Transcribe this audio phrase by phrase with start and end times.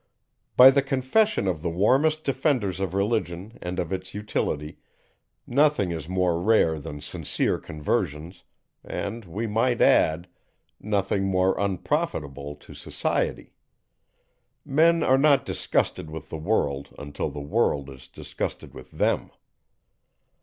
[0.57, 4.79] By the confession of the warmest defenders of Religion and of its utility,
[5.45, 8.43] nothing is more rare than sincere conversions,
[8.83, 10.27] and, we might add,
[10.79, 13.53] nothing more unprofitable to society.
[14.65, 19.29] Men are not disgusted with the world, until the world is disgusted with them.